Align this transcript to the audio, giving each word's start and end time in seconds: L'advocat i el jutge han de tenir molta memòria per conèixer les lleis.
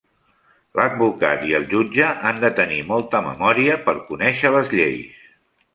L'advocat 0.79 1.43
i 1.51 1.53
el 1.59 1.67
jutge 1.75 2.09
han 2.31 2.41
de 2.45 2.51
tenir 2.61 2.81
molta 2.89 3.23
memòria 3.29 3.79
per 3.87 3.99
conèixer 4.11 4.57
les 4.59 4.77
lleis. 4.81 5.25